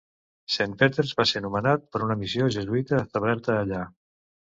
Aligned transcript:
Saint 0.53 0.73
Peters 0.79 1.11
va 1.19 1.27
ser 1.33 1.43
nomenat 1.47 1.87
per 1.93 2.03
una 2.09 2.17
missió 2.25 2.51
jesuïta 2.59 3.01
establerta 3.07 3.63
allà. 3.63 3.89